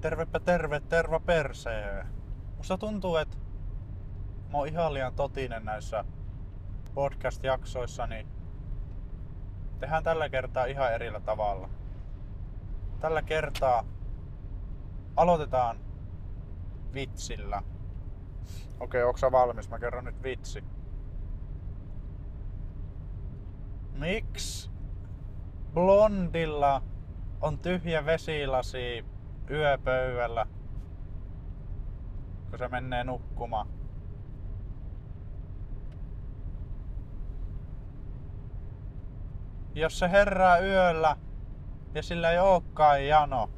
Tervepä 0.00 0.40
terve, 0.40 0.80
terva 0.80 1.20
persee. 1.20 2.06
Musta 2.56 2.78
tuntuu, 2.78 3.16
että 3.16 3.36
mä 4.52 4.58
oon 4.58 4.68
ihan 4.68 4.94
liian 4.94 5.14
totinen 5.14 5.64
näissä 5.64 6.04
podcast-jaksoissa, 6.94 8.06
niin 8.06 8.26
tehdään 9.80 10.04
tällä 10.04 10.28
kertaa 10.28 10.64
ihan 10.64 10.94
erillä 10.94 11.20
tavalla. 11.20 11.68
Tällä 13.00 13.22
kertaa 13.22 13.84
aloitetaan 15.16 15.76
vitsillä. 16.94 17.62
Okei, 18.80 19.02
onko 19.02 19.18
sä 19.18 19.32
valmis? 19.32 19.70
Mä 19.70 19.78
kerron 19.78 20.04
nyt 20.04 20.22
vitsi. 20.22 20.64
Miksi 23.92 24.70
blondilla 25.74 26.82
on 27.40 27.58
tyhjä 27.58 28.06
vesilasi 28.06 29.04
yöpöydällä, 29.50 30.46
kun 32.50 32.58
se 32.58 32.68
menee 32.68 33.04
nukkumaan? 33.04 33.68
Jos 39.74 39.98
se 39.98 40.10
herää 40.10 40.58
yöllä 40.58 41.16
ja 41.94 42.02
sillä 42.02 42.30
ei 42.30 42.38
olekaan 42.38 43.06
jano, 43.06 43.50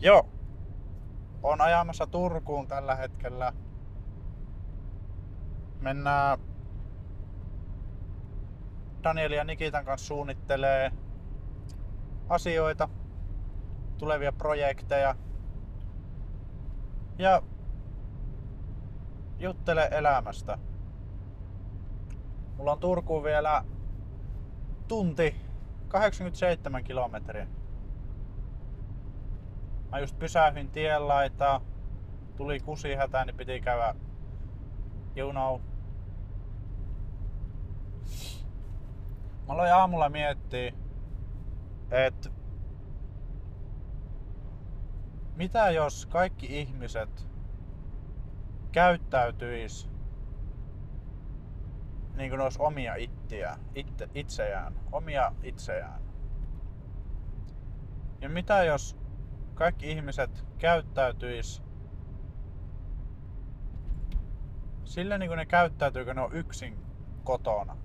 Joo. 0.00 0.28
On 1.42 1.60
ajamassa 1.60 2.06
Turkuun 2.06 2.68
tällä 2.68 2.94
hetkellä. 2.94 3.52
Mennään 5.80 6.38
Daniel 9.04 9.32
ja 9.32 9.44
Nikitan 9.44 9.84
kanssa 9.84 10.06
suunnittelee 10.06 10.92
asioita, 12.28 12.88
tulevia 13.98 14.32
projekteja 14.32 15.14
ja 17.18 17.42
juttele 19.38 19.88
elämästä. 19.92 20.58
Mulla 22.56 22.72
on 22.72 22.80
Turkuun 22.80 23.24
vielä 23.24 23.64
tunti 24.88 25.36
87 25.88 26.84
kilometriä. 26.84 27.46
Mä 29.90 29.98
just 29.98 30.18
pysähdyin 30.18 30.70
laitaa, 30.98 31.60
tuli 32.36 32.60
kusihätä, 32.60 33.24
niin 33.24 33.36
piti 33.36 33.60
käydä, 33.60 33.94
you 35.16 35.30
know. 35.30 35.69
Mä 39.46 39.54
aloin 39.54 39.74
aamulla 39.74 40.08
miettiä, 40.08 40.72
että 41.90 42.30
mitä 45.36 45.70
jos 45.70 46.06
kaikki 46.06 46.60
ihmiset 46.60 47.26
käyttäytyis 48.72 49.90
niin 52.16 52.30
kuin 52.30 52.40
olisi 52.40 52.58
omia 52.62 52.94
ittiä, 52.94 53.58
itse, 53.74 54.08
itseään, 54.14 54.74
omia 54.92 55.32
itseään. 55.42 56.02
Ja 58.20 58.28
mitä 58.28 58.64
jos 58.64 58.96
kaikki 59.54 59.90
ihmiset 59.90 60.44
käyttäytyis 60.58 61.62
sillä 64.84 65.18
niin 65.18 65.28
kuin 65.28 65.38
ne 65.38 65.46
käyttäytyy, 65.46 66.04
kun 66.04 66.16
ne 66.16 66.22
on 66.22 66.32
yksin 66.32 66.78
kotona. 67.24 67.76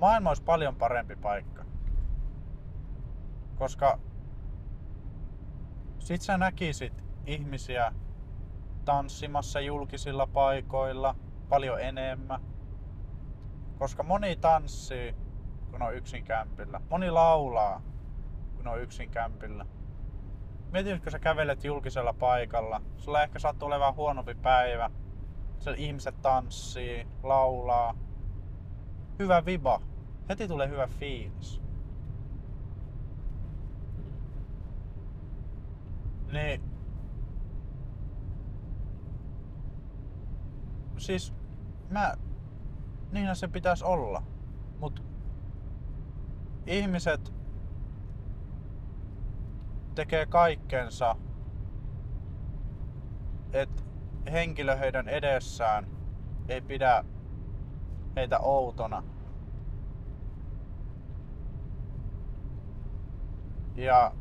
Maailma 0.00 0.30
olisi 0.30 0.42
paljon 0.42 0.76
parempi 0.76 1.16
paikka. 1.16 1.64
Koska 3.54 3.98
sit 5.98 6.20
sä 6.20 6.38
näkisit 6.38 7.04
ihmisiä 7.26 7.92
tanssimassa 8.84 9.60
julkisilla 9.60 10.26
paikoilla 10.26 11.14
paljon 11.48 11.80
enemmän. 11.80 12.40
Koska 13.78 14.02
moni 14.02 14.36
tanssii, 14.36 15.14
kun 15.70 15.82
on 15.82 15.94
yksin 15.94 16.24
kämpillä. 16.24 16.80
Moni 16.90 17.10
laulaa, 17.10 17.82
kun 18.56 18.68
on 18.68 18.82
yksin 18.82 19.10
kämpillä. 19.10 19.66
Mietin, 20.72 21.00
kun 21.00 21.12
sä 21.12 21.18
kävelet 21.18 21.64
julkisella 21.64 22.12
paikalla. 22.12 22.80
Sulla 22.96 23.22
ehkä 23.22 23.38
sattuu 23.38 23.66
olemaan 23.66 23.94
huonompi 23.94 24.34
päivä. 24.34 24.90
Siellä 25.58 25.78
ihmiset 25.78 26.22
tanssii, 26.22 27.08
laulaa. 27.22 27.94
Hyvä 29.18 29.44
viba. 29.44 29.80
Heti 30.28 30.48
tulee 30.48 30.68
hyvä 30.68 30.86
fiilis. 30.86 31.62
Niin. 36.32 36.62
Siis 40.96 41.34
mä... 41.90 42.14
Niinhän 43.12 43.36
se 43.36 43.48
pitäisi 43.48 43.84
olla. 43.84 44.22
Mut 44.80 45.04
ihmiset 46.66 47.34
tekee 49.94 50.26
kaikkensa, 50.26 51.16
että 53.52 53.82
henkilö 54.32 54.76
heidän 54.76 55.08
edessään 55.08 55.86
ei 56.48 56.60
pidä 56.60 57.04
heitä 58.16 58.38
outona. 58.38 59.02
Ja 63.76 64.12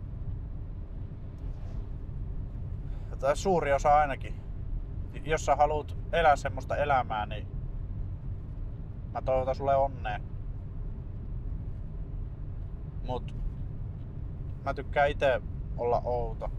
tai 3.24 3.38
suuri 3.38 3.74
osa 3.74 3.98
ainakin. 3.98 4.36
Jos 5.24 5.46
sä 5.46 5.56
haluat 5.56 5.98
elää 6.12 6.36
semmoista 6.36 6.76
elämää, 6.76 7.26
niin 7.26 7.48
mä 9.14 9.22
toivotan 9.22 9.56
sulle 9.56 9.76
onnea. 9.76 10.20
Mut 13.08 13.36
mä 14.66 14.74
tykkään 14.74 15.10
itse 15.10 15.42
olla 15.78 16.02
outo. 16.06 16.50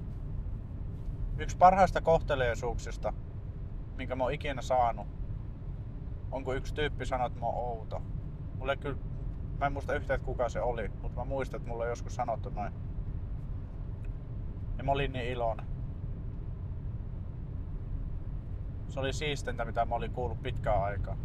Yksi 1.38 1.56
parhaista 1.56 2.00
kohteleisuuksista, 2.00 3.12
minkä 3.96 4.16
mä 4.16 4.24
oon 4.24 4.32
ikinä 4.32 4.62
saanut, 4.62 5.06
on 6.34 6.44
kun 6.44 6.56
yksi 6.56 6.74
tyyppi 6.74 7.06
sanoi, 7.06 7.26
että 7.26 7.40
mä 7.40 7.46
oon 7.46 7.78
outo. 7.78 8.02
Mulle 8.58 8.76
kyllä, 8.76 8.98
mä 9.58 9.66
en 9.66 9.72
muista 9.72 9.94
yhtään, 9.94 10.14
että 10.14 10.26
kuka 10.26 10.48
se 10.48 10.60
oli, 10.60 10.88
mutta 11.02 11.20
mä 11.20 11.24
muistan, 11.24 11.58
että 11.58 11.68
mulle 11.70 11.84
on 11.84 11.90
joskus 11.90 12.14
sanottu 12.14 12.50
noin. 12.50 12.72
Ja 14.78 14.84
mä 14.84 14.92
olin 14.92 15.12
niin 15.12 15.30
iloinen. 15.30 15.66
Se 18.88 19.00
oli 19.00 19.12
siistintä, 19.12 19.64
mitä 19.64 19.84
mä 19.84 19.94
olin 19.94 20.12
kuullut 20.12 20.42
pitkään 20.42 20.82
aikaa. 20.82 21.16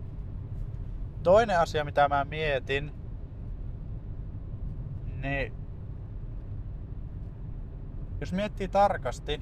Toinen 1.24 1.60
asia, 1.60 1.86
mitä 1.86 2.10
mä 2.10 2.26
mietin, 2.26 2.92
niin 5.22 5.54
jos 8.22 8.34
miettii 8.34 8.68
tarkasti, 8.68 9.42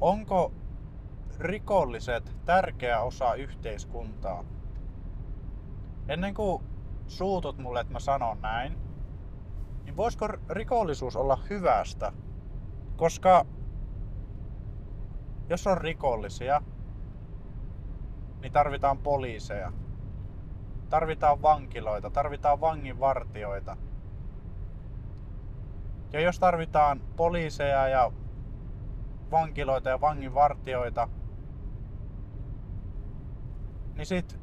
onko 0.00 0.52
rikolliset 1.40 2.36
tärkeä 2.44 3.00
osa 3.00 3.34
yhteiskuntaa? 3.34 4.44
Ennen 6.08 6.34
kuin 6.34 6.64
suutut 7.06 7.58
mulle, 7.58 7.80
että 7.80 7.92
mä 7.92 8.00
sanon 8.00 8.40
näin, 8.40 8.78
niin 9.84 9.96
voisiko 9.96 10.28
rikollisuus 10.48 11.16
olla 11.16 11.38
hyvästä? 11.50 12.12
Koska 12.96 13.46
jos 15.48 15.66
on 15.66 15.78
rikollisia, 15.78 16.62
niin 18.40 18.52
tarvitaan 18.52 18.98
poliiseja. 18.98 19.72
Tarvitaan 20.88 21.42
vankiloita, 21.42 22.10
tarvitaan 22.10 22.60
vanginvartioita. 22.60 23.76
Ja 26.12 26.20
jos 26.20 26.38
tarvitaan 26.38 27.00
poliiseja 27.16 27.88
ja 27.88 28.12
vankiloita 29.30 29.88
ja 29.88 30.00
vanginvartioita, 30.00 31.08
niin 33.96 34.06
sit 34.06 34.38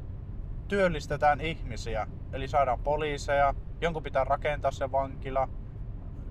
työllistetään 0.68 1.40
ihmisiä. 1.40 2.06
Eli 2.32 2.48
saadaan 2.48 2.78
poliiseja, 2.78 3.54
jonkun 3.80 4.02
pitää 4.02 4.24
rakentaa 4.24 4.70
se 4.70 4.92
vankila, 4.92 5.48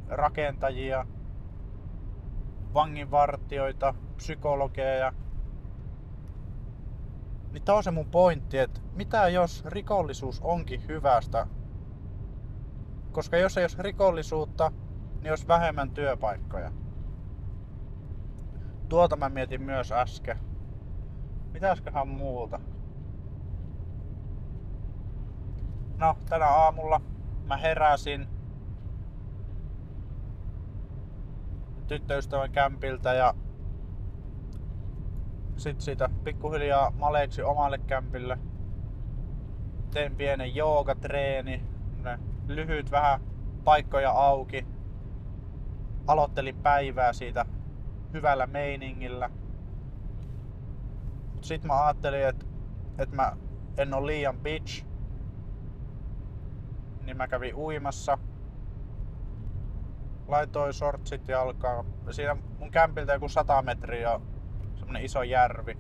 rakentajia, 0.08 1.06
vanginvartioita, 2.74 3.94
psykologeja. 4.16 5.14
Niin 7.52 7.64
tää 7.64 7.76
on 7.76 7.84
se 7.84 7.92
mun 7.92 8.12
pointti, 8.12 8.58
että 8.58 8.82
mitä 8.94 9.28
jos 9.28 9.66
rikollisuus 9.66 10.42
onkin 10.42 10.88
hyvästä? 10.88 11.48
Koska 13.12 13.38
jos 13.38 13.58
ei 13.58 13.64
olisi 13.64 13.84
rikollisuutta, 13.84 14.72
niin 15.22 15.32
olisi 15.32 15.48
vähemmän 15.48 15.92
työpaikkoja. 15.92 16.72
Tuota 18.90 19.16
mä 19.16 19.30
mietin 19.30 19.62
myös 19.62 19.92
äsken. 19.92 20.38
Mitäsköhän 21.52 22.08
muuta? 22.08 22.60
No, 26.04 26.18
tänä 26.30 26.48
aamulla 26.48 27.02
mä 27.46 27.58
heräsin 27.58 28.28
tyttöystävän 31.88 32.52
kämpiltä 32.52 33.14
ja 33.14 33.34
sit 35.58 35.82
siitä 35.82 36.10
pikkuhiljaa 36.24 36.92
maleeksi 36.92 37.44
omalle 37.44 37.78
kämpille. 37.78 38.38
Tein 39.92 40.16
pienen 40.16 40.56
joogatreeni, 40.56 41.64
lyhyt 42.48 42.92
vähän 42.92 43.22
paikkoja 43.64 44.12
auki. 44.12 44.68
Aloittelin 46.08 46.56
päivää 46.56 47.14
siitä 47.14 47.46
hyvällä 48.14 48.48
meiningillä. 48.48 49.30
Sitten 51.42 51.68
mä 51.68 51.86
ajattelin, 51.86 52.28
että 52.28 52.46
et 52.98 53.12
mä 53.12 53.38
en 53.78 53.94
ole 53.94 54.08
liian 54.08 54.40
bitch. 54.40 54.93
Niin 57.04 57.18
mä 57.18 57.28
kävin 57.28 57.56
uimassa. 57.56 58.18
Laitoin 60.28 60.74
shortsit 60.74 61.28
jalkaan. 61.28 61.86
Siinä 62.12 62.38
mun 62.60 62.72
kämpiltä 62.72 63.14
joku 63.14 63.30
100 63.30 63.62
metriä 63.62 64.20
semmonen 64.76 65.06
iso 65.06 65.24
järvi. 65.24 65.78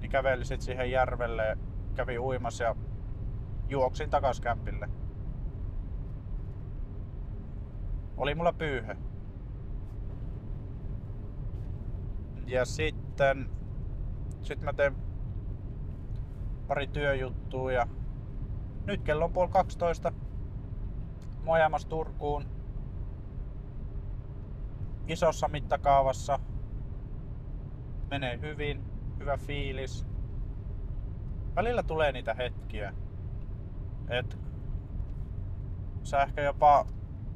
Niin 0.00 0.10
kävelin 0.10 0.44
sit 0.46 0.60
siihen 0.60 0.90
järvelle, 0.90 1.58
kävin 1.94 2.20
uimassa 2.20 2.64
ja 2.64 2.76
juoksin 3.68 4.10
takas 4.10 4.40
kämpille. 4.40 4.88
Oli 8.16 8.34
mulla 8.34 8.52
pyyhe. 8.52 8.96
Ja 12.46 12.64
sitten 12.64 13.50
sit 14.42 14.60
mä 14.60 14.72
teen 14.72 14.96
pari 16.68 16.86
työjuttua 16.86 17.72
ja 17.72 17.86
nyt 18.88 19.02
kello 19.02 19.24
on 19.24 19.32
puoli 19.32 19.50
12. 19.50 20.12
Mä 21.44 21.52
ajamassa 21.52 21.88
Turkuun 21.88 22.44
isossa 25.06 25.48
mittakaavassa. 25.48 26.40
Menee 28.10 28.40
hyvin, 28.40 28.84
hyvä 29.18 29.36
fiilis. 29.36 30.06
Välillä 31.56 31.82
tulee 31.82 32.12
niitä 32.12 32.34
hetkiä, 32.34 32.94
että 34.08 34.36
sä 36.02 36.22
ehkä 36.22 36.42
jopa 36.42 36.86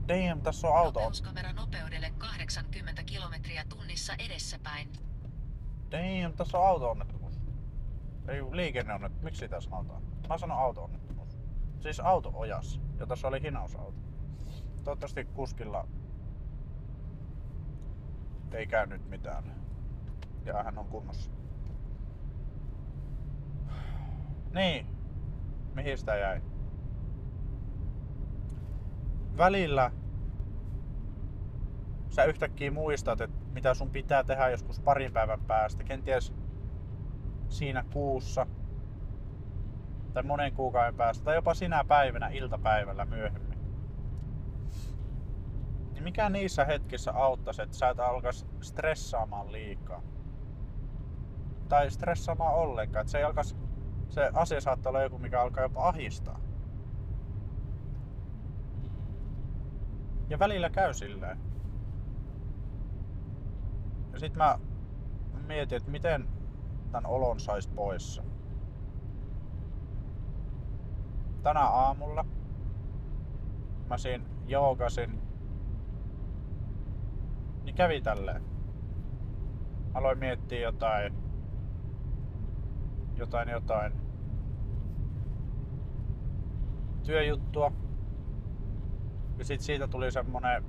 Damn, 0.09 0.43
tässä 0.43 0.69
on 0.69 0.79
auto. 0.79 1.01
Nopeuskamera 1.01 1.53
nopeudelle 1.53 2.13
80 2.19 3.03
kilometriä 3.03 3.65
tunnissa 3.69 4.13
edessäpäin. 4.19 4.89
Damn, 5.91 6.37
tässä 6.37 6.59
on 6.59 6.67
auto-onnettomuus. 6.67 7.41
Ei 8.29 8.43
liikenneonnettomuus. 8.51 9.25
Miksi 9.25 9.39
sitä 9.39 9.61
sanotaan? 9.61 10.03
Mä 10.29 10.39
sanon 10.39 10.59
auto-onnettomuus. 10.59 11.12
Siis 11.83 12.01
auto 12.01 12.33
ojas. 12.35 12.81
Ja 13.01 13.07
tässä 13.07 13.29
oli 13.29 13.43
hinausauto. 13.43 13.99
Toivottavasti 14.85 15.25
kuskilla 15.25 15.89
ei 18.53 18.67
käynyt 18.67 19.09
mitään. 19.09 19.45
Ja 20.45 20.63
hän 20.63 20.79
on 20.79 20.87
kunnossa. 20.87 21.31
Niin. 24.55 24.87
Mihin 25.75 25.99
sitä 25.99 26.17
jäi? 26.17 26.43
välillä 29.37 29.91
sä 32.09 32.25
yhtäkkiä 32.25 32.71
muistat, 32.71 33.21
että 33.21 33.37
mitä 33.53 33.75
sun 33.75 33.91
pitää 33.91 34.25
tehdä 34.25 34.51
joskus 34.51 34.81
parin 34.81 35.13
päivän 35.13 35.41
päästä, 35.41 35.85
kenties 35.85 36.35
siinä 37.49 37.85
kuussa 37.93 38.47
tai 40.13 40.23
monen 40.23 40.53
kuukauden 40.53 40.97
päästä 40.97 41.25
tai 41.25 41.35
jopa 41.35 41.55
sinä 41.55 41.85
päivänä 41.85 42.29
iltapäivällä 42.29 43.05
myöhemmin. 43.05 43.59
Niin 45.93 46.03
mikä 46.03 46.29
niissä 46.29 46.65
hetkissä 46.65 47.13
auttaisi, 47.13 47.63
että 47.63 47.77
sä 47.77 47.89
et 47.89 48.01
alkaisi 48.01 48.47
stressaamaan 48.61 49.53
liikaa? 49.53 50.03
Tai 51.69 51.91
stressaamaan 51.91 52.55
ollenkaan, 52.55 53.01
että 53.01 53.11
se 53.11 53.19
ei 53.19 53.25
alkaisi, 53.25 53.57
se 54.09 54.31
asia 54.35 54.61
saattaa 54.61 54.91
olla 54.91 55.03
joku, 55.03 55.19
mikä 55.19 55.43
alkaa 55.43 55.63
jopa 55.63 55.89
ahistaa. 55.89 56.41
Ja 60.29 60.39
välillä 60.39 60.71
käy 60.71 60.95
silleen. 60.95 61.39
Ja 64.13 64.19
sit 64.19 64.35
mä 64.37 64.59
mietin, 65.47 65.77
että 65.77 65.91
miten 65.91 66.29
tän 66.93 67.07
olon 67.07 67.41
sais 67.41 67.69
poissa. 67.69 68.25
Tänä 71.43 71.61
aamulla 71.61 72.25
mä 73.89 73.99
siinä 73.99 74.25
joogasin. 74.47 75.21
Niin 77.65 77.75
kävi 77.75 78.01
tälleen. 78.01 78.43
Aloin 79.95 80.19
miettiä 80.19 80.61
jotain 80.61 81.15
jotain 83.17 83.49
jotain 83.49 83.93
työjuttua 87.03 87.73
ja 89.39 89.45
sit 89.45 89.61
siitä 89.61 89.89
tuli 89.89 90.13
semmonen 90.13 90.65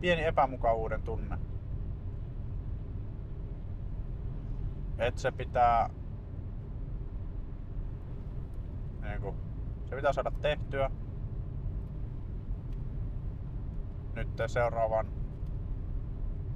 pieni 0.00 0.24
epämukavuuden 0.24 1.02
tunne. 1.02 1.38
Että 4.98 5.20
se 5.20 5.32
pitää 5.32 5.90
se 9.90 9.96
pitää 9.96 10.12
saada 10.12 10.30
tehtyä. 10.30 10.90
Nyt 14.14 14.28
seuraavan 14.46 15.06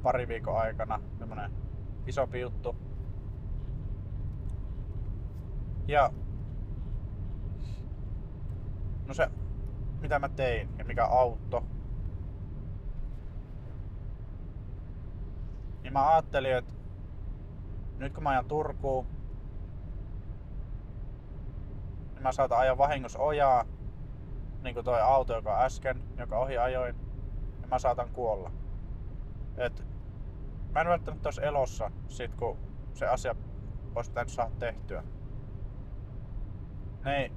pari 0.03 0.29
viikon 0.29 0.59
aikana 0.59 1.00
semmonen 1.19 1.50
isompi 2.06 2.41
juttu. 2.41 2.77
Ja 5.88 6.12
No 9.11 9.15
se, 9.15 9.29
mitä 10.00 10.19
mä 10.19 10.29
tein 10.29 10.69
ja 10.79 10.85
mikä 10.85 11.05
auto. 11.05 11.65
Niin 15.82 15.93
mä 15.93 16.09
ajattelin, 16.09 16.56
että 16.56 16.75
nyt 17.99 18.12
kun 18.12 18.23
mä 18.23 18.31
ajan 18.31 18.44
Turkuun, 18.44 19.06
niin 22.20 22.27
mä 22.27 22.32
saatan 22.32 22.58
ajaa 22.58 22.79
vahingossa 22.79 23.19
ojaa, 23.19 23.65
niin 24.62 24.74
kuin 24.74 24.84
toi 24.84 25.00
auto, 25.00 25.34
joka 25.34 25.65
äsken, 25.65 26.03
joka 26.19 26.39
ohi 26.39 26.58
ajoin, 26.58 26.94
ja 27.62 27.69
mä 27.69 27.79
saatan 27.79 28.10
kuolla. 28.10 28.53
Et 29.56 29.84
mä 30.72 30.81
en 30.81 30.89
välttämättä 30.89 31.27
olisi 31.27 31.44
elossa 31.44 31.91
sit, 32.08 32.34
kun 32.34 32.58
se 32.94 33.06
asia 33.06 33.34
olisi 33.94 34.10
pitänyt 34.10 34.29
saada 34.32 34.50
tehtyä. 34.58 35.05
Niin 37.05 37.32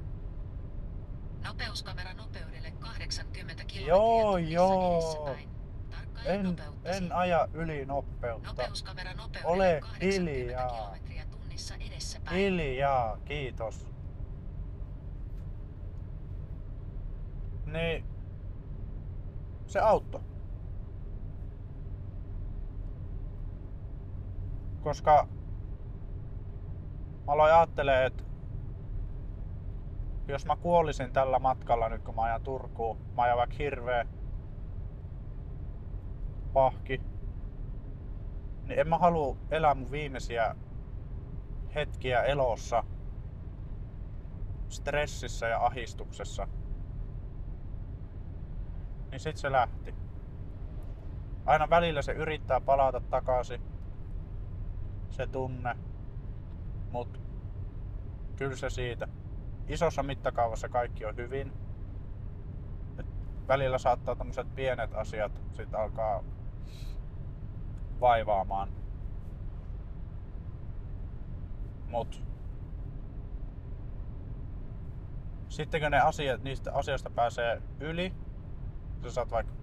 Nopeuskamera 1.43 2.13
nopeudelle 2.13 2.71
80 2.71 3.63
km 3.63 3.87
Joo, 3.87 4.37
joo. 4.37 5.35
En, 6.25 6.55
en 6.83 7.11
aja 7.11 7.47
yli 7.53 7.85
nopeutta. 7.85 8.47
Nopeuskamera 8.49 9.13
nopeudelle 9.13 9.53
Ole 9.53 9.79
80 9.81 10.05
hiljaa. 10.05 10.69
kilometriä. 10.69 11.23
Hiljaa, 12.31 13.17
kiitos. 13.25 13.92
Niin 17.73 18.05
se 19.67 19.79
auttoi. 19.79 20.21
Koska 24.81 25.27
mä 27.27 27.33
aloin 27.33 27.53
ajattelemaan, 27.53 28.05
että 28.05 28.23
jos 30.27 30.45
mä 30.45 30.55
kuolisin 30.55 31.11
tällä 31.13 31.39
matkalla 31.39 31.89
nyt 31.89 32.03
kun 32.03 32.15
mä 32.15 32.21
ajan 32.21 32.41
Turkuun, 32.41 32.97
mä 33.15 33.23
ajan 33.23 33.37
vaikka 33.37 33.55
hirveä 33.59 34.05
pahki, 36.53 37.01
niin 38.67 38.79
en 38.79 38.87
mä 38.87 38.97
halua 38.97 39.37
elää 39.51 39.75
mun 39.75 39.91
viimeisiä 39.91 40.55
hetkiä 41.75 42.23
elossa 42.23 42.83
stressissä 44.69 45.47
ja 45.47 45.59
ahistuksessa. 45.65 46.47
Niin 49.13 49.19
sit 49.19 49.37
se 49.37 49.51
lähti. 49.51 49.95
Aina 51.45 51.69
välillä 51.69 52.01
se 52.01 52.11
yrittää 52.11 52.61
palata 52.61 52.99
takaisin, 52.99 53.61
se 55.09 55.27
tunne, 55.27 55.75
mut 56.91 57.21
kyllä 58.35 58.55
se 58.55 58.69
siitä 58.69 59.07
isossa 59.67 60.03
mittakaavassa 60.03 60.69
kaikki 60.69 61.05
on 61.05 61.15
hyvin. 61.15 61.53
Et 62.99 63.05
välillä 63.47 63.77
saattaa 63.77 64.15
tämmöiset 64.15 64.55
pienet 64.55 64.93
asiat 64.93 65.31
sit 65.51 65.75
alkaa 65.75 66.23
vaivaamaan. 67.99 68.69
Mut 71.87 72.23
sitten 75.49 75.81
kun 75.81 75.91
ne 75.91 75.99
asiat, 75.99 76.43
niistä 76.43 76.73
asioista 76.73 77.09
pääsee 77.09 77.61
yli, 77.79 78.13
sä 79.09 79.11
saat 79.11 79.31
vaikka 79.31 79.53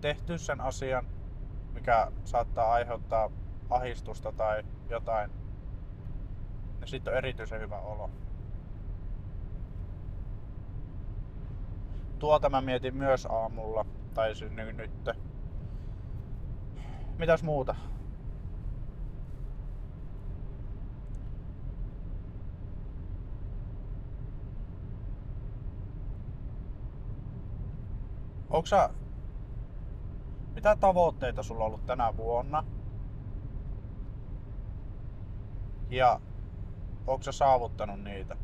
tehty 0.00 0.38
sen 0.38 0.60
asian, 0.60 1.06
mikä 1.74 2.12
saattaa 2.24 2.72
aiheuttaa 2.72 3.30
ahistusta 3.70 4.32
tai 4.32 4.62
jotain, 4.88 5.30
niin 6.80 6.88
sitten 6.88 7.12
on 7.12 7.18
erityisen 7.18 7.60
hyvä 7.60 7.78
olo. 7.78 8.10
Tuota 12.18 12.50
mä 12.50 12.60
mietin 12.60 12.96
myös 12.96 13.26
aamulla, 13.26 13.86
tai 14.14 14.34
siis 14.34 14.52
nyt. 14.52 14.90
Mitäs 17.18 17.42
muuta? 17.42 17.74
Onko 28.50 28.66
sä, 28.66 28.90
mitä 30.54 30.76
tavoitteita 30.76 31.42
sulla 31.42 31.64
on 31.64 31.66
ollut 31.66 31.86
tänä 31.86 32.16
vuonna? 32.16 32.64
Ja 35.90 36.20
onko 37.06 37.22
sä 37.22 37.32
saavuttanut 37.32 38.00
niitä? 38.00 38.36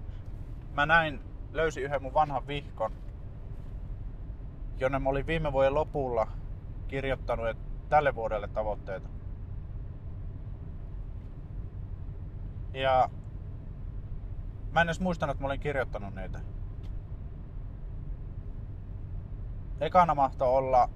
Mä 0.72 0.86
näin, 0.86 1.20
löysin 1.52 1.82
yhden 1.82 2.02
mun 2.02 2.14
vanhan 2.14 2.46
vihkon, 2.46 2.92
jonne 4.78 4.98
mä 4.98 5.08
olin 5.08 5.26
viime 5.26 5.52
vuoden 5.52 5.74
lopulla 5.74 6.26
kirjoittanut 6.88 7.48
että 7.48 7.62
tälle 7.88 8.14
vuodelle 8.14 8.48
tavoitteita. 8.48 9.08
Ja 12.74 13.10
mä 14.72 14.80
en 14.80 14.88
edes 14.88 15.00
muistanut, 15.00 15.34
että 15.34 15.42
mä 15.42 15.46
olin 15.46 15.60
kirjoittanut 15.60 16.14
niitä. 16.14 16.40
Ekana 19.82 20.14
mahtoi 20.14 20.48
olla, 20.48 20.88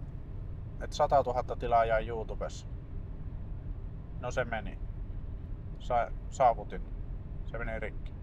että 0.81 0.97
100 0.97 1.23
000 1.27 1.57
tilaajaa 1.57 1.99
YouTubessa. 1.99 2.67
No 4.21 4.31
se 4.31 4.45
meni. 4.45 4.79
Sa- 5.79 6.11
saavutin. 6.31 6.83
Se 7.47 7.59
meni 7.59 7.81
rikki. 7.81 8.15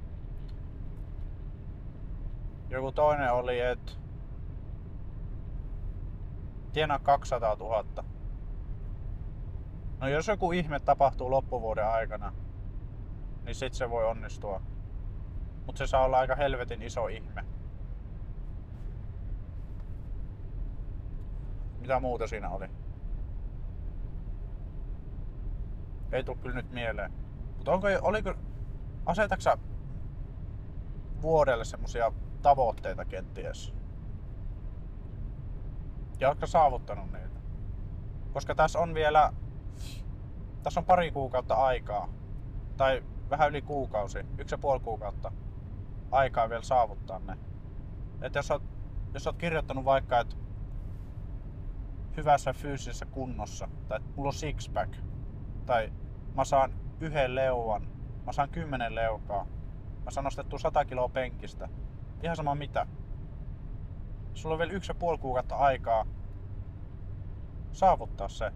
Joku 2.70 2.92
toinen 2.92 3.34
oli, 3.34 3.60
että 3.60 3.92
tienaa 6.74 7.00
200 7.00 7.56
000. 7.56 7.86
No 10.00 10.08
jos 10.08 10.28
joku 10.28 10.52
ihme 10.52 10.80
tapahtuu 10.80 11.32
loppuvuoden 11.32 11.88
aikana, 11.88 12.34
niin 13.46 13.56
sit 13.56 13.74
se 13.74 13.90
voi 13.90 14.06
onnistua. 14.06 14.62
Mutta 15.66 15.80
se 15.80 15.88
saa 15.88 16.06
olla 16.06 16.20
aika 16.20 16.36
helvetin 16.36 16.82
iso 16.82 17.08
ihme. 17.08 17.53
Mitä 21.84 22.00
muuta 22.00 22.28
siinä 22.28 22.50
oli? 22.50 22.66
Ei 26.12 26.24
tule 26.24 26.38
kyllä 26.38 26.56
nyt 26.56 26.72
mieleen. 26.72 27.14
Mutta 27.58 27.72
onko, 27.72 27.88
oliko, 28.02 28.34
asetaksa 29.06 29.58
vuodelle 31.22 31.66
semmosia 31.66 32.12
tavoitteita 32.42 33.06
kenties? 33.06 33.74
Ja 36.20 36.28
oletko 36.28 36.48
saavuttanut 36.48 37.12
niitä? 37.12 37.40
Koska 38.34 38.56
tässä 38.56 38.80
on 38.80 38.94
vielä, 38.94 39.34
tässä 40.64 40.80
on 40.80 40.86
pari 40.86 41.12
kuukautta 41.12 41.56
aikaa, 41.56 42.10
tai 42.78 43.04
vähän 43.30 43.50
yli 43.50 43.62
kuukausi, 43.62 44.20
yksi 44.38 44.54
ja 44.54 44.58
puoli 44.58 44.80
kuukautta 44.80 45.32
aikaa 46.12 46.50
vielä 46.50 46.64
saavuttaa 46.64 47.20
ne. 47.20 47.38
Et 48.22 48.36
jos 48.36 48.52
oot, 48.52 48.64
jos 49.14 49.28
oot 49.28 49.38
kirjoittanut 49.38 49.86
vaikka, 49.86 50.20
että 50.20 50.36
hyvässä 52.18 52.54
fyysisessä 52.54 53.06
kunnossa, 53.06 53.68
tai 53.88 53.98
että 53.98 54.10
mulla 54.16 54.30
on 54.30 54.34
six-pack, 54.34 54.96
tai 55.66 55.94
mä 56.36 56.46
saan 56.46 56.74
yhden 57.00 57.36
leuan, 57.36 57.88
mä 58.26 58.32
saan 58.32 58.50
kymmenen 58.50 58.96
leukaa, 58.96 59.48
mä 60.06 60.12
saan 60.12 60.24
nostettua 60.24 60.60
100 60.60 60.86
kiloa 60.86 61.10
penkistä, 61.10 61.70
ihan 62.24 62.36
sama 62.36 62.56
mitä. 62.56 62.88
Sulla 64.34 64.56
on 64.56 64.60
vielä 64.60 64.74
yksi 64.74 64.92
ja 64.92 64.96
puoli 64.96 65.18
kuukautta 65.18 65.56
aikaa 65.56 66.06
saavuttaa 67.72 68.28
se. 68.28 68.52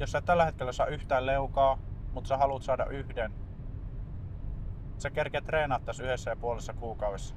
Jos 0.00 0.12
sä 0.12 0.18
et 0.18 0.24
tällä 0.24 0.44
hetkellä 0.44 0.72
saa 0.72 0.86
yhtään 0.86 1.26
leukaa, 1.26 1.78
mutta 2.12 2.28
sä 2.28 2.36
haluat 2.36 2.62
saada 2.62 2.84
yhden, 2.84 3.32
sä 4.98 5.10
kerkeät 5.10 5.44
treenaa 5.44 5.80
tässä 5.80 6.04
yhdessä 6.04 6.30
ja 6.30 6.36
puolessa 6.36 6.72
kuukaudessa. 6.72 7.34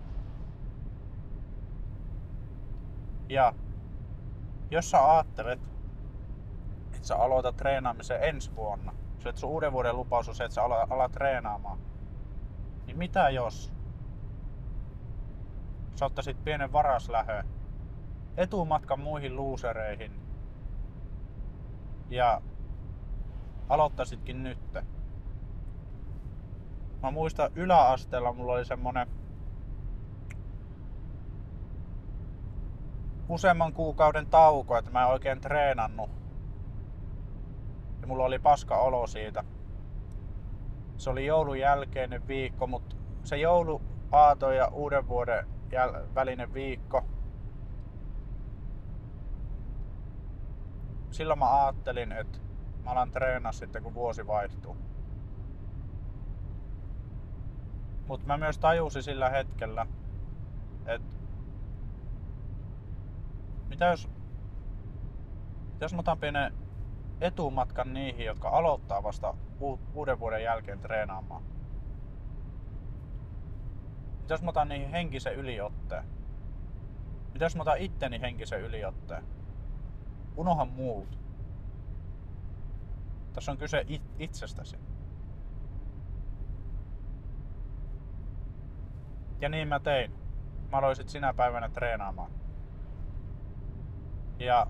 Ja 3.30 3.54
jos 4.72 4.92
sä 4.92 5.12
ajattelet, 5.12 5.60
että 6.94 7.08
sä 7.08 7.16
aloitat 7.16 7.58
treenaamisen 7.58 8.24
ensi 8.24 8.56
vuonna, 8.56 8.94
se 9.20 9.30
että 9.30 9.42
sun 9.42 9.50
uuden 9.50 9.72
vuoden 9.72 9.96
lupaus 9.96 10.30
on 10.30 10.36
se, 10.36 10.44
että 10.44 10.56
sä 10.56 10.64
alat, 10.64 10.92
alat 10.92 11.12
treenaamaan, 11.12 11.80
niin 12.86 12.98
mitä 12.98 13.30
jos 13.30 13.74
sä 15.96 16.06
ottaisit 16.06 16.44
pienen 16.44 16.72
varaslähö 16.74 17.44
etumatkan 18.38 19.00
muihin 19.00 19.36
luusereihin 19.36 20.22
ja 22.10 22.42
aloittaisitkin 23.70 24.44
nytte. 24.44 24.84
Mä 27.04 27.12
muistan 27.12 27.52
yläasteella 27.56 28.34
mulla 28.34 28.54
oli 28.54 28.66
semmonen 28.66 29.08
useamman 33.30 33.74
kuukauden 33.74 34.28
tauko, 34.28 34.78
että 34.78 34.92
mä 34.92 35.02
en 35.02 35.08
oikein 35.08 35.42
treenannut. 35.42 36.10
Ja 38.02 38.08
mulla 38.08 38.26
oli 38.26 38.40
paska 38.40 38.78
olo 38.78 39.08
siitä. 39.08 39.44
Se 40.98 41.10
oli 41.10 41.26
joulun 41.26 41.60
jälkeinen 41.60 42.28
viikko, 42.28 42.68
mutta 42.68 42.96
se 43.24 43.38
joulu, 43.38 43.82
aato 44.12 44.52
ja 44.52 44.68
uuden 44.68 45.08
vuoden 45.08 45.48
jäl- 45.72 46.16
välinen 46.16 46.54
viikko. 46.54 47.04
Silloin 51.12 51.40
mä 51.40 51.64
ajattelin, 51.64 52.12
että 52.12 52.40
mä 52.84 52.92
alan 52.92 53.12
treenaa 53.12 53.52
sitten 53.52 53.84
kun 53.84 53.94
vuosi 53.94 54.28
vaihtuu. 54.28 54.78
Mutta 58.08 58.28
mä 58.28 58.38
myös 58.38 58.60
tajusin 58.60 59.04
sillä 59.04 59.30
hetkellä, 59.30 59.88
että 60.86 61.15
mitä 63.76 63.86
jos, 63.86 64.10
jos 65.82 65.94
mä 65.94 66.00
otan 66.00 66.20
pienen 66.20 66.54
etumatkan 67.22 67.94
niihin, 67.94 68.26
jotka 68.26 68.50
aloittaa 68.50 69.04
vasta 69.04 69.34
uuden 69.94 70.20
vuoden 70.20 70.44
jälkeen 70.44 70.80
treenaamaan? 70.80 71.44
Mitä 74.22 74.34
jos 74.34 74.42
mä 74.42 74.50
otan 74.50 74.70
niihin 74.70 74.90
henkisen 74.90 75.36
yliotteen? 75.36 76.04
Mitä 77.34 77.46
jos 77.46 77.56
mä 77.56 77.62
otan 77.62 77.78
itteni 77.78 78.22
henkisen 78.22 78.62
yliotteen? 78.62 79.24
Unohan 80.38 80.68
muut. 80.68 81.20
Tässä 83.34 83.52
on 83.52 83.58
kyse 83.58 83.84
it- 83.88 84.12
itsestäsi. 84.20 84.78
Ja 89.42 89.50
niin 89.50 89.68
mä 89.68 89.80
tein. 89.80 90.12
Mä 90.72 90.78
aloin 90.78 90.96
sinä 91.10 91.34
päivänä 91.34 91.70
treenaamaan. 91.70 92.45
Ja 94.40 94.68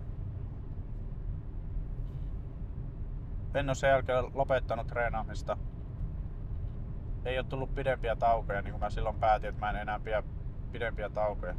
en 3.53 3.69
ole 3.69 3.75
sen 3.75 3.89
jälkeen 3.89 4.25
lopettanut 4.33 4.87
treenaamista. 4.87 5.57
Ei 7.25 7.39
ole 7.39 7.45
tullut 7.49 7.75
pidempiä 7.75 8.15
taukoja, 8.15 8.61
niin 8.61 8.71
kuin 8.71 8.79
mä 8.79 8.89
silloin 8.89 9.19
päätin, 9.19 9.49
että 9.49 9.59
mä 9.59 9.69
en 9.69 9.75
enää 9.75 9.99
pidä 9.99 10.23
pidempiä 10.71 11.09
taukoja. 11.09 11.55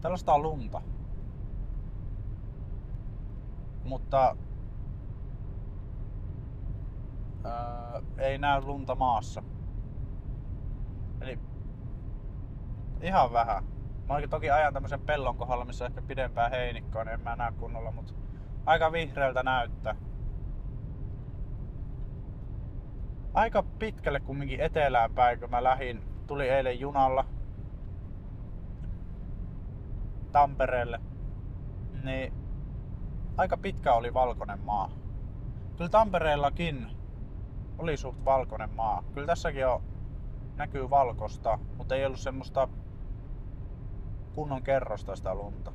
Tällaista 0.00 0.34
on 0.34 0.42
lunta. 0.42 0.82
Mutta 3.84 4.36
ää, 7.44 8.02
ei 8.18 8.38
näy 8.38 8.60
lunta 8.60 8.94
maassa. 8.94 9.42
Eli 11.20 11.38
ihan 13.02 13.32
vähän. 13.32 13.64
Mä 14.08 14.14
oikein 14.14 14.30
toki 14.30 14.50
ajan 14.50 14.72
tämmöisen 14.72 15.00
pellon 15.00 15.36
kohdalla, 15.36 15.64
missä 15.64 15.84
on 15.84 15.90
ehkä 15.90 16.02
pidempää 16.02 16.48
heinikkoa, 16.48 17.04
niin 17.04 17.14
en 17.14 17.20
mä 17.20 17.36
näe 17.36 17.52
kunnolla, 17.52 17.90
mutta 17.90 18.12
aika 18.66 18.92
vihreältä 18.92 19.42
näyttää. 19.42 19.96
Aika 23.34 23.62
pitkälle 23.62 24.20
kumminkin 24.20 24.60
etelään 24.60 25.14
päin, 25.14 25.40
kun 25.40 25.50
mä 25.50 25.62
lähdin, 25.62 26.02
tuli 26.26 26.48
eilen 26.48 26.80
junalla 26.80 27.24
Tampereelle, 30.32 31.00
niin 32.04 32.32
aika 33.36 33.56
pitkä 33.56 33.94
oli 33.94 34.14
valkoinen 34.14 34.60
maa. 34.60 34.90
kyllä 35.76 35.90
Tampereellakin 35.90 36.86
oli 37.78 37.96
suht 37.96 38.24
valkoinen 38.24 38.70
maa. 38.70 39.04
Kyllä 39.14 39.26
tässäkin 39.26 39.66
on, 39.66 39.82
näkyy 40.56 40.90
valkosta, 40.90 41.58
mutta 41.76 41.94
ei 41.94 42.06
ollut 42.06 42.20
semmoista 42.20 42.68
kunnon 44.34 44.62
kerrosta 44.62 45.34
lunta. 45.34 45.72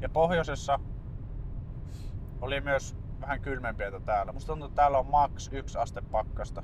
Ja 0.00 0.08
pohjoisessa 0.08 0.80
oli 2.40 2.60
myös 2.60 2.96
vähän 3.20 3.40
kylmempiä 3.40 4.00
täällä. 4.04 4.32
Musta 4.32 4.52
tuntuu, 4.52 4.66
että 4.66 4.76
täällä 4.76 4.98
on 4.98 5.06
max 5.06 5.52
yksi 5.52 5.78
aste 5.78 6.00
pakkasta. 6.00 6.62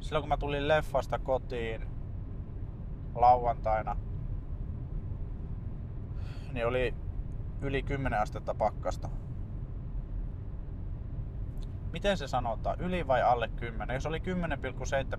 Silloin 0.00 0.22
kun 0.22 0.28
mä 0.28 0.36
tulin 0.36 0.68
leffasta 0.68 1.18
kotiin 1.18 1.88
lauantaina, 3.14 3.96
niin 6.52 6.66
oli 6.66 6.94
yli 7.60 7.82
10 7.82 8.20
astetta 8.20 8.54
pakkasta. 8.54 9.08
Miten 11.92 12.16
se 12.16 12.28
sanotaan? 12.28 12.80
Yli 12.80 13.06
vai 13.06 13.22
alle 13.22 13.48
10? 13.48 13.94
Jos 13.94 14.06
oli 14.06 14.18
10,7 14.18 14.24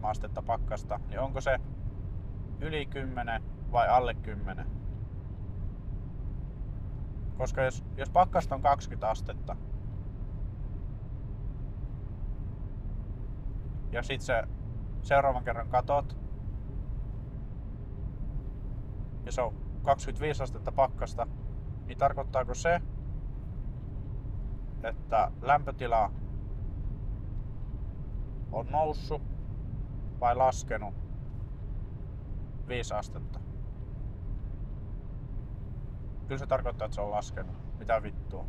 astetta 0.03 0.41
pakkasta, 0.41 0.99
niin 1.07 1.19
onko 1.19 1.41
se 1.41 1.59
yli 2.59 2.85
10 2.85 3.43
vai 3.71 3.87
alle 3.87 4.13
10? 4.13 4.65
Koska 7.37 7.61
jos, 7.61 7.83
jos 7.97 8.09
pakkasta 8.09 8.55
on 8.55 8.61
20 8.61 9.09
astetta, 9.09 9.55
ja 13.91 14.03
sit 14.03 14.21
se 14.21 14.43
seuraavan 15.01 15.43
kerran 15.43 15.69
katot, 15.69 16.17
ja 19.25 19.31
se 19.31 19.41
on 19.41 19.55
25 19.83 20.43
astetta 20.43 20.71
pakkasta, 20.71 21.27
niin 21.85 21.97
tarkoittaako 21.97 22.53
se, 22.53 22.81
että 24.83 25.31
lämpötila 25.41 26.11
on 28.51 28.67
noussut 28.69 29.21
vai 30.19 30.35
laskenut 30.35 30.93
5 32.67 32.93
astetta? 32.93 33.39
Kyllä 36.27 36.39
se 36.39 36.47
tarkoittaa, 36.47 36.85
että 36.85 36.95
se 36.95 37.01
on 37.01 37.11
laskenut. 37.11 37.55
Mitä 37.79 38.03
vittua? 38.03 38.45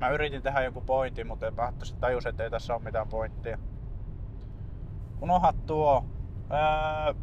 Mä 0.00 0.08
yritin 0.08 0.42
tehdä 0.42 0.62
joku 0.62 0.80
pointti, 0.80 1.24
mutta 1.24 1.52
päättäisi 1.52 1.96
tajus, 2.00 2.26
että 2.26 2.44
ei 2.44 2.50
tässä 2.50 2.74
ole 2.74 2.82
mitään 2.82 3.08
pointtia. 3.08 3.58
Unohda 5.22 5.52
tuo. 5.66 6.04
Ää... 6.50 7.14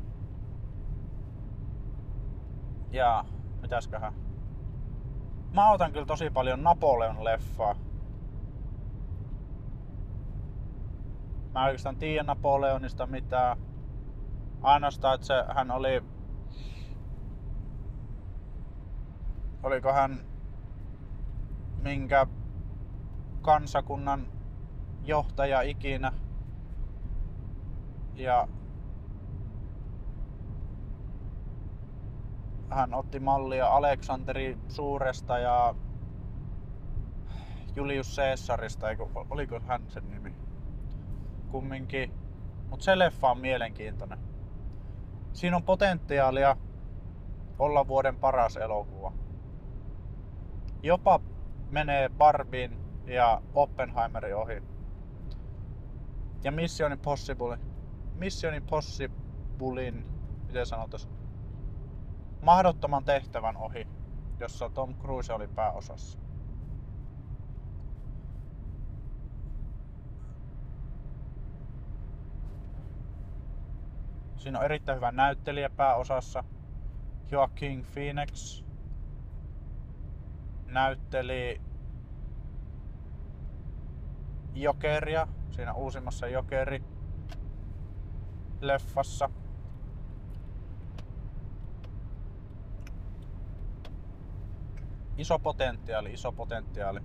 Ja 2.92 3.26
mitäsköhän? 3.62 4.14
Mä 5.54 5.72
otan 5.72 5.92
kyllä 5.92 6.06
tosi 6.06 6.30
paljon 6.30 6.64
Napoleon 6.64 7.24
leffaa. 7.24 7.76
Mä 11.56 11.66
oikeastaan 11.66 11.96
tiedä 11.96 12.24
Napoleonista 12.24 13.08
mitään. 13.08 13.58
Ainoastaan, 14.62 15.16
että 15.16 15.28
se, 15.28 15.34
hän 15.56 15.72
oli... 15.72 16.04
Oliko 19.64 19.94
hän 19.94 20.20
minkä 21.82 22.28
kansakunnan 23.42 24.28
johtaja 25.04 25.62
ikinä. 25.62 26.12
Ja 28.16 28.48
hän 32.70 32.94
otti 32.94 33.20
mallia 33.20 33.68
Aleksanteri 33.68 34.58
Suuresta 34.68 35.38
ja 35.40 35.76
Julius 37.76 38.16
Caesarista, 38.16 38.88
oliko 39.30 39.60
hän 39.68 39.84
sen 39.90 40.10
nimi? 40.10 40.45
Kumminkin. 41.56 42.14
Mutta 42.70 42.84
se 42.84 43.00
leffa 43.00 43.32
on 43.32 43.40
mielenkiintoinen. 43.40 44.20
Siinä 45.34 45.56
on 45.56 45.64
potentiaalia 45.64 46.58
olla 47.60 47.88
vuoden 47.88 48.18
paras 48.18 48.58
elokuva. 48.58 49.14
Jopa 50.84 51.20
menee 51.70 52.10
Barbin 52.10 52.78
ja 53.06 53.42
Oppenheimerin 53.54 54.36
ohi. 54.36 54.64
Ja 56.44 56.52
Mission 56.52 56.92
Impossible. 56.92 57.58
Mission 58.16 58.54
Impossiblein, 58.54 60.06
miten 60.48 60.66
sanotaan, 60.66 61.04
mahdottoman 62.42 63.04
tehtävän 63.04 63.58
ohi, 63.58 63.88
jossa 64.40 64.70
Tom 64.70 64.96
Cruise 64.96 65.34
oli 65.34 65.48
pääosassa. 65.48 66.25
Siinä 74.46 74.60
on 74.60 74.66
erittäin 74.66 74.96
hyvä 74.96 75.12
näyttelijä 75.12 75.70
pääosassa. 75.70 76.44
Joaquin 77.32 77.86
Phoenix 77.94 78.64
näytteli 80.66 81.62
Jokeria, 84.54 85.28
siinä 85.52 85.74
uusimmassa 85.74 86.28
Jokeri 86.28 86.84
leffassa. 88.62 89.30
Iso 95.18 95.40
potentiaali, 95.40 96.14
iso 96.14 96.32
potentiaali. 96.32 97.00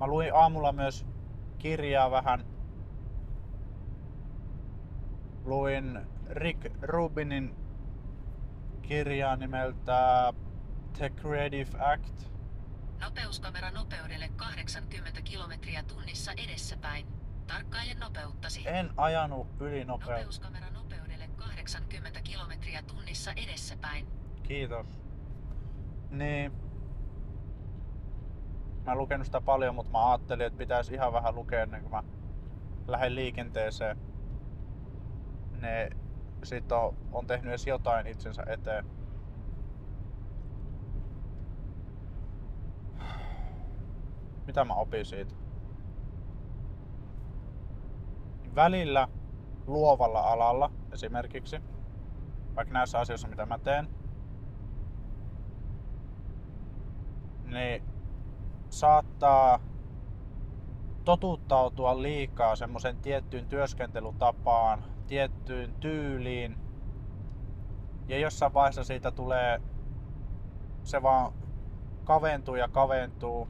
Mä 0.00 0.06
luin 0.06 0.34
aamulla 0.34 0.72
myös 0.72 1.06
kirjaa 1.58 2.10
vähän. 2.10 2.49
Luin 5.50 6.00
Rick 6.30 6.66
Rubinin 6.82 7.56
kirjaa 8.82 9.36
nimeltä 9.36 10.32
The 10.98 11.10
Creative 11.10 11.70
Act– 11.78 12.24
Nopeuskamera 13.00 13.70
nopeudelle 13.70 14.28
80 14.36 15.22
kilometriä 15.22 15.82
tunnissa 15.82 16.32
edessäpäin. 16.32 17.06
Tarkkaile 17.46 17.94
nopeuttasi. 17.94 18.68
En 18.68 18.90
ajanut 18.96 19.46
yli 19.60 19.84
nopeutta. 19.84 20.14
Nopeuskamera 20.14 20.70
nopeudelle 20.70 21.28
80 21.36 22.20
kilometriä 22.20 22.82
tunnissa 22.82 23.30
edessäpäin. 23.32 24.06
Kiitos. 24.42 24.86
Niin. 26.10 26.52
Mä 28.86 28.92
en 28.92 28.98
lukenut 28.98 29.26
sitä 29.26 29.40
paljon, 29.40 29.74
mutta 29.74 29.92
mä 29.92 30.10
ajattelin, 30.10 30.46
että 30.46 30.58
pitäisi 30.58 30.94
ihan 30.94 31.12
vähän 31.12 31.34
lukea 31.34 31.62
ennen 31.62 31.82
kuin 31.82 31.92
mä 31.92 32.02
lähden 32.86 33.14
liikenteeseen. 33.14 34.09
Ne 35.60 35.90
sit 36.44 36.72
on, 36.72 36.94
on 37.12 37.26
tehnyt 37.26 37.48
edes 37.48 37.66
jotain 37.66 38.06
itsensä 38.06 38.42
eteen. 38.46 38.84
mitä 44.50 44.64
mä 44.64 44.74
opin 44.74 45.04
siitä? 45.04 45.34
Välillä 48.54 49.08
luovalla 49.66 50.20
alalla 50.20 50.70
esimerkiksi, 50.92 51.60
vaikka 52.56 52.74
näissä 52.74 52.98
asioissa 52.98 53.28
mitä 53.28 53.46
mä 53.46 53.58
teen, 53.58 53.88
niin 57.44 57.82
saattaa 58.70 59.60
totuttautua 61.04 62.02
liikaa 62.02 62.56
semmoisen 62.56 62.96
tiettyyn 62.96 63.48
työskentelytapaan, 63.48 64.84
tiettyyn 65.10 65.74
tyyliin. 65.80 66.56
Ja 68.08 68.18
jossain 68.18 68.54
vaiheessa 68.54 68.84
siitä 68.84 69.10
tulee, 69.10 69.60
se 70.82 71.02
vaan 71.02 71.32
kaventuu 72.04 72.54
ja 72.54 72.68
kaventuu 72.68 73.48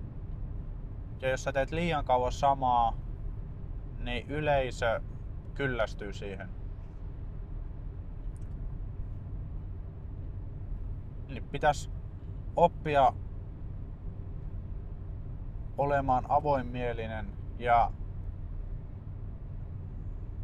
ja 1.23 1.29
jos 1.29 1.45
sä 1.45 1.53
teet 1.53 1.73
liian 1.73 2.05
kauan 2.05 2.33
samaa, 2.33 2.95
niin 3.99 4.27
yleisö 4.29 5.01
kyllästyy 5.55 6.13
siihen. 6.13 6.49
Niin 11.29 11.45
pitäisi 11.53 11.91
oppia 12.57 13.13
olemaan 15.79 16.25
avoinmielinen 16.29 17.33
ja 17.59 17.91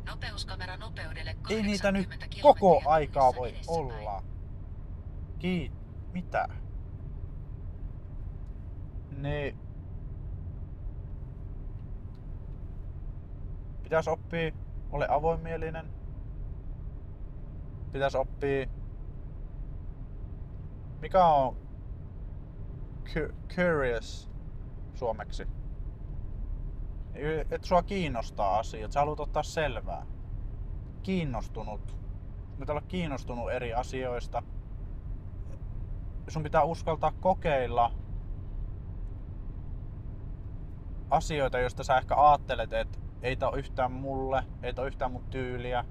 Nopeuskamera 0.06 0.76
nopeudelle 0.76 1.36
ei 1.50 1.62
niitä 1.62 1.92
nyt 1.92 2.08
koko 2.42 2.82
aikaa 2.86 3.34
voi 3.34 3.54
olla. 3.66 4.22
Kiit, 5.38 5.72
mitä? 6.12 6.48
Niin 9.10 9.56
Pitäisi 13.82 14.10
oppia, 14.10 14.50
ole 14.90 15.06
avoimielinen. 15.10 15.90
pitäisi 17.92 18.16
oppia... 18.16 18.66
Mikä 21.02 21.24
on 21.26 21.56
cu- 23.04 23.34
curious 23.54 24.30
suomeksi? 24.94 25.65
Että 27.50 27.66
sua 27.66 27.83
kiinnostaa 27.83 28.59
asiat, 28.59 28.92
sä 28.92 29.00
haluat 29.00 29.20
ottaa 29.20 29.42
selvää. 29.42 30.07
Kiinnostunut. 31.02 31.96
Pitää 32.59 32.72
olla 32.72 32.87
kiinnostunut 32.88 33.50
eri 33.52 33.74
asioista. 33.74 34.42
Sun 36.29 36.42
pitää 36.42 36.64
uskaltaa 36.64 37.12
kokeilla 37.20 37.92
asioita, 41.11 41.59
joista 41.59 41.85
sä 41.85 41.98
ehkä 41.98 42.14
ajattelet, 42.16 42.72
että 42.72 42.98
ei 43.22 43.37
tää 43.37 43.50
yhtään 43.57 43.92
mulle, 43.92 44.42
ei 44.62 44.74
tää 44.74 44.85
yhtään 44.85 45.12
mun 45.12 45.24
tyyliä. 45.31 45.85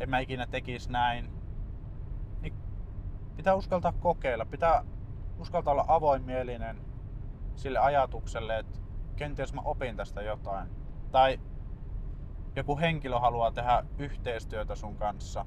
En 0.00 0.10
mä 0.10 0.18
ikinä 0.18 0.46
tekis 0.46 0.88
näin. 0.88 1.30
Niin 2.40 2.54
pitää 3.36 3.54
uskaltaa 3.54 3.92
kokeilla, 3.92 4.46
pitää 4.46 4.84
uskaltaa 5.38 5.72
olla 5.72 5.84
avoimielinen 5.88 6.95
sille 7.56 7.78
ajatukselle, 7.78 8.58
että 8.58 8.80
kenties 9.16 9.52
mä 9.52 9.60
opin 9.64 9.96
tästä 9.96 10.22
jotain. 10.22 10.70
Tai 11.10 11.40
joku 12.56 12.78
henkilö 12.78 13.18
haluaa 13.18 13.52
tehdä 13.52 13.84
yhteistyötä 13.98 14.74
sun 14.74 14.96
kanssa. 14.96 15.46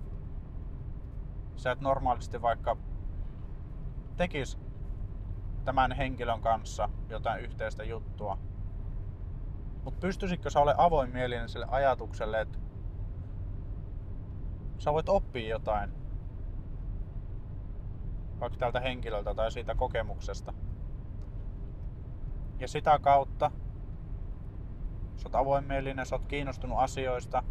Sä 1.55 1.71
et 1.71 1.81
normaalisti 1.81 2.41
vaikka 2.41 2.77
tekis 4.17 4.59
tämän 5.65 5.91
henkilön 5.91 6.41
kanssa 6.41 6.89
jotain 7.09 7.41
yhteistä 7.41 7.83
juttua. 7.83 8.37
Mutta 9.83 9.99
pystyisikö 9.99 10.49
sä 10.49 10.59
ole 10.59 10.75
avoimielinen 10.77 11.49
sille 11.49 11.65
ajatukselle, 11.69 12.41
että 12.41 12.59
sä 14.77 14.93
voit 14.93 15.09
oppia 15.09 15.49
jotain 15.49 15.93
vaikka 18.39 18.59
tältä 18.59 18.79
henkilöltä 18.79 19.35
tai 19.35 19.51
siitä 19.51 19.75
kokemuksesta. 19.75 20.53
Ja 22.59 22.67
sitä 22.67 22.99
kautta 22.99 23.51
sä 25.17 25.27
oot 25.27 25.35
avoimielinen, 25.35 26.05
sä 26.05 26.15
oot 26.15 26.25
kiinnostunut 26.25 26.77
asioista, 26.79 27.43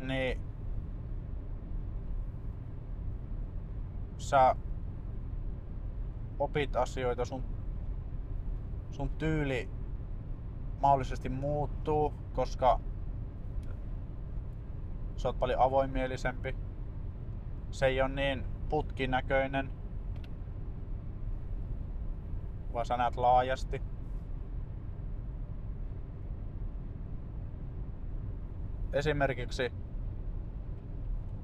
niin 0.00 0.40
sä 4.18 4.56
opit 6.38 6.76
asioita, 6.76 7.24
sun, 7.24 7.44
sun 8.90 9.10
tyyli 9.10 9.70
mahdollisesti 10.80 11.28
muuttuu, 11.28 12.14
koska 12.32 12.80
sä 15.16 15.28
oot 15.28 15.38
paljon 15.38 15.60
avoimielisempi. 15.60 16.56
Se 17.70 17.86
ei 17.86 18.00
ole 18.00 18.08
niin 18.08 18.46
putkinäköinen, 18.68 19.81
vaan 22.72 22.86
sä 22.86 22.96
näet 22.96 23.16
laajasti. 23.16 23.82
Esimerkiksi 28.92 29.72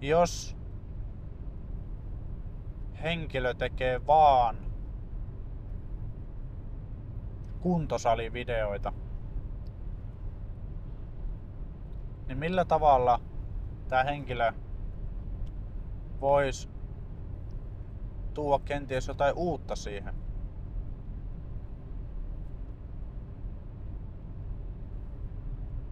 jos 0.00 0.56
henkilö 3.02 3.54
tekee 3.54 4.06
vaan 4.06 4.56
kuntosalivideoita, 7.60 8.92
niin 12.28 12.38
millä 12.38 12.64
tavalla 12.64 13.20
tämä 13.88 14.04
henkilö 14.04 14.52
voisi 16.20 16.68
tuoda 18.34 18.64
kenties 18.64 19.08
jotain 19.08 19.34
uutta 19.36 19.76
siihen? 19.76 20.27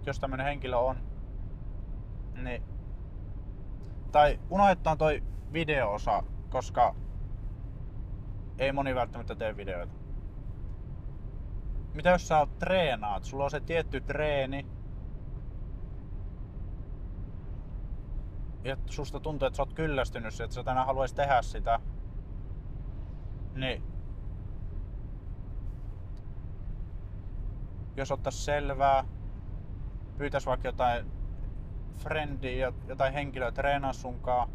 Jos 0.06 0.20
tämmöinen 0.20 0.46
henkilö 0.46 0.76
on, 0.76 0.96
niin 2.34 2.62
tai 4.12 4.40
unohdetaan 4.50 4.98
toi 4.98 5.22
video-osa, 5.52 6.22
koska 6.50 6.94
ei 8.58 8.72
moni 8.72 8.94
välttämättä 8.94 9.34
tee 9.34 9.56
videoita. 9.56 9.94
Mitä 11.94 12.10
jos 12.10 12.28
sä 12.28 12.46
treenaat? 12.58 13.24
Sulla 13.24 13.44
on 13.44 13.50
se 13.50 13.60
tietty 13.60 14.00
treeni. 14.00 14.66
Ja 18.64 18.76
susta 18.86 19.20
tuntuu, 19.20 19.46
että 19.46 19.56
sä 19.56 19.62
oot 19.62 19.74
kyllästynyt 19.74 20.40
että 20.40 20.54
sä 20.54 20.64
tänään 20.64 20.86
haluais 20.86 21.14
tehdä 21.14 21.42
sitä. 21.42 21.80
Niin. 23.54 23.82
Jos 27.96 28.12
ottais 28.12 28.44
selvää, 28.44 29.04
pyytäis 30.18 30.46
vaikka 30.46 30.68
jotain 30.68 31.12
frendiä, 31.98 32.72
jotain 32.88 33.12
henkilöä 33.12 33.52
treenaa 33.52 33.92
sunkaan, 33.92 34.48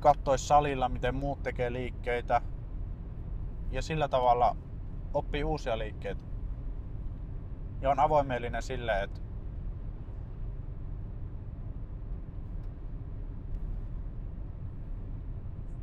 kattois 0.00 0.48
salilla, 0.48 0.88
miten 0.88 1.14
muut 1.14 1.42
tekee 1.42 1.72
liikkeitä 1.72 2.40
ja 3.70 3.82
sillä 3.82 4.08
tavalla 4.08 4.56
oppii 5.14 5.44
uusia 5.44 5.78
liikkeitä. 5.78 6.20
Ja 7.80 7.90
on 7.90 8.00
avoimellinen 8.00 8.62
sille, 8.62 9.02
että 9.02 9.20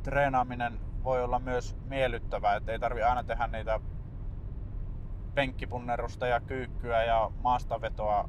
treenaaminen 0.02 0.80
voi 1.04 1.22
olla 1.24 1.38
myös 1.38 1.76
miellyttävää, 1.84 2.56
että 2.56 2.72
ei 2.72 2.78
tarvi 2.78 3.02
aina 3.02 3.24
tehdä 3.24 3.46
niitä 3.46 3.80
penkkipunnerusta 5.34 6.26
ja 6.26 6.40
kyykkyä 6.40 7.04
ja 7.04 7.30
maastavetoa, 7.42 8.28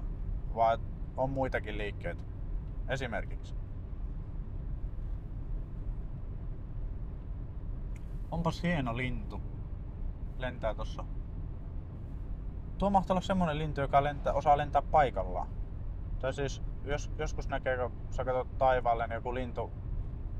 vaan 0.55 0.79
on 1.17 1.29
muitakin 1.29 1.77
liikkeitä. 1.77 2.21
Esimerkiksi. 2.89 3.55
Onpas 8.31 8.63
hieno 8.63 8.97
lintu. 8.97 9.41
Lentää 10.37 10.73
tossa. 10.73 11.05
Tuo 12.77 12.89
mahtaa 12.89 13.13
olla 13.13 13.21
semmonen 13.21 13.57
lintu, 13.57 13.81
joka 13.81 14.03
lentää, 14.03 14.33
osaa 14.33 14.57
lentää 14.57 14.81
paikallaan. 14.81 15.47
Tai 16.19 16.33
siis 16.33 16.63
jos, 16.83 17.11
joskus 17.17 17.47
näkee, 17.47 17.77
kun 17.77 17.91
sä 18.09 18.25
katsot 18.25 18.57
taivaalle, 18.57 19.07
niin 19.07 19.15
joku 19.15 19.33
lintu 19.33 19.71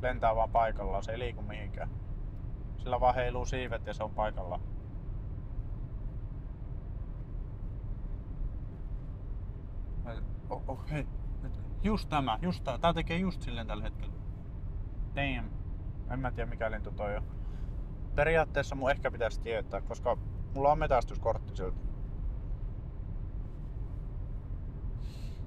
lentää 0.01 0.35
vaan 0.35 0.49
paikallaan. 0.49 1.03
Se 1.03 1.11
ei 1.11 1.19
liiku 1.19 1.41
mihinkään. 1.41 1.89
Sillä 2.77 2.99
vaan 2.99 3.15
heiluu 3.15 3.45
siivet 3.45 3.85
ja 3.85 3.93
se 3.93 4.03
on 4.03 4.11
paikallaan. 4.11 4.61
Oh, 10.49 10.63
oh, 10.67 10.89
hei. 10.91 11.07
Just 11.83 12.09
tämä, 12.09 12.39
just 12.41 12.63
tää. 12.63 12.77
Tää 12.77 12.93
tekee 12.93 13.17
just 13.17 13.41
silleen 13.41 13.67
tällä 13.67 13.83
hetkellä. 13.83 14.13
Damn. 15.15 15.49
En 16.09 16.19
mä 16.19 16.31
tiedä 16.31 16.49
mikä 16.49 16.71
lintu 16.71 16.91
toi 16.91 17.17
on 17.17 17.35
periaatteessa 18.15 18.75
mun 18.75 18.91
ehkä 18.91 19.11
pitäisi 19.11 19.41
tietää, 19.41 19.81
koska 19.81 20.17
mulla 20.53 20.71
on 20.71 20.79
metästyskortti 20.79 21.55
silti. 21.55 21.79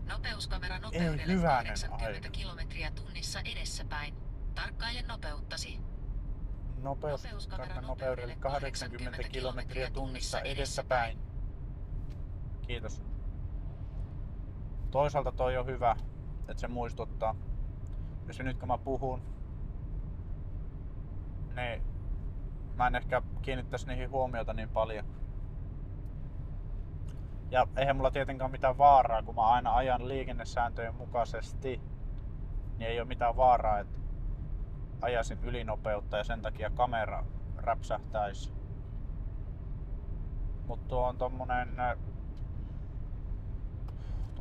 Nopeuskamera 0.07 0.79
nopeudelle 0.79 1.43
80 1.43 2.29
kilometriä 2.31 2.91
tunnissa 2.91 3.41
edessäpäin. 3.41 4.15
Tarkkaile 4.55 5.03
nopeuttasi. 5.03 5.81
Nopeuskamera 6.83 7.81
nopeudelle 7.81 8.37
80 8.37 9.29
kilometriä 9.29 9.91
tunnissa 9.91 10.41
edessäpäin. 10.41 11.19
Kiitos. 12.67 13.03
Toisaalta 14.91 15.33
toi 15.33 15.57
on 15.57 15.67
hyvä, 15.67 15.97
että 16.49 16.61
se 16.61 16.69
muistuttaa. 16.69 17.37
Jos 18.27 18.39
nyt 18.39 18.59
kun 18.59 18.69
mä 18.69 18.79
puhun, 18.79 19.23
niin 21.57 21.83
mä 22.77 22.87
en 22.87 22.95
ehkä 22.95 23.23
kiinnittäisi 23.43 23.87
niihin 23.87 24.11
huomiota 24.11 24.55
niin 24.55 24.69
paljon. 24.69 25.05
Ja 27.51 27.67
eihän 27.77 27.97
mulla 27.97 28.11
tietenkään 28.11 28.51
mitään 28.51 28.79
vaaraa, 28.79 29.23
kun 29.23 29.35
mä 29.35 29.47
aina 29.47 29.75
ajan 29.75 30.09
liikennesääntöjen 30.09 30.95
mukaisesti, 30.95 31.81
niin 32.79 32.91
ei 32.91 33.01
ole 33.01 33.09
mitään 33.09 33.37
vaaraa, 33.37 33.79
että 33.79 33.99
ajasin 35.01 35.39
ylinopeutta 35.45 36.17
ja 36.17 36.25
sen 36.25 36.43
takia 36.43 36.71
kamera 36.71 37.25
räpsähtäisi. 37.57 38.53
Mutta 40.67 40.89
tuo 40.89 41.09
on 41.09 41.19
tommonen, 41.19 41.69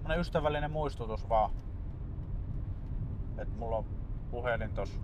tommonen 0.08 0.22
ystävällinen 0.22 0.72
muistutus 0.72 1.30
vaan. 1.30 1.52
Että 3.38 3.58
mulla 3.58 3.78
on 3.78 3.86
puhelin 4.32 4.74
tos, 4.74 5.02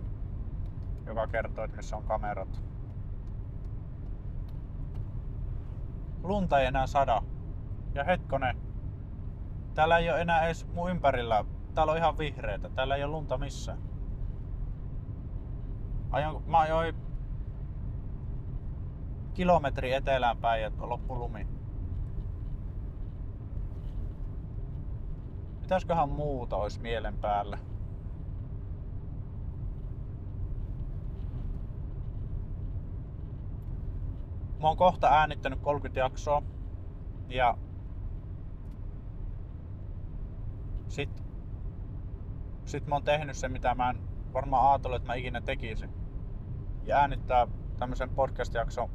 joka 1.06 1.26
kertoo, 1.26 1.64
että 1.64 1.76
missä 1.76 1.96
on 1.96 2.04
kamerat. 2.04 2.62
lunta 6.22 6.60
ei 6.60 6.66
enää 6.66 6.86
sada. 6.86 7.22
Ja 7.94 8.04
hetkonen, 8.04 8.56
Täällä 9.74 9.98
ei 9.98 10.10
ole 10.10 10.20
enää 10.20 10.46
edes 10.46 10.66
mun 10.66 10.90
ympärillä. 10.90 11.44
Täällä 11.74 11.92
on 11.92 11.98
ihan 11.98 12.18
vihreitä. 12.18 12.68
Täällä 12.68 12.96
ei 12.96 13.04
ole 13.04 13.12
lunta 13.12 13.38
missään. 13.38 13.78
Ajoin, 16.10 16.50
mä 16.50 16.58
ajoin 16.58 16.94
kilometri 19.34 19.92
etelään 19.92 20.38
päin 20.38 20.62
ja 20.62 20.70
loppu 20.78 21.18
lumi. 21.18 21.53
Mitäsköhän 25.64 26.08
muuta 26.08 26.56
olisi 26.56 26.80
mielen 26.80 27.16
päällä? 27.16 27.58
Mä 34.60 34.68
oon 34.68 34.76
kohta 34.76 35.08
äänittänyt 35.08 35.60
30 35.60 36.00
jaksoa 36.00 36.42
ja 37.28 37.58
sit, 40.88 41.22
sit 42.64 42.86
mä 42.86 42.94
oon 42.94 43.04
tehnyt 43.04 43.36
sen 43.36 43.52
mitä 43.52 43.74
mä 43.74 43.90
en 43.90 43.98
varmaan 44.32 44.70
ajatellut, 44.70 44.96
että 44.96 45.06
mä 45.06 45.14
ikinä 45.14 45.40
tekisin. 45.40 45.90
Ja 46.82 46.98
äänittää 46.98 47.48
tämmöisen 47.78 48.10
podcast-jakson 48.10 48.90